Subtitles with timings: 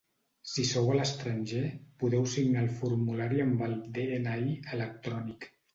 [0.51, 1.61] Si sou a l'estranger,
[2.05, 5.53] podeu signar el formulari amb el DNI electrònic.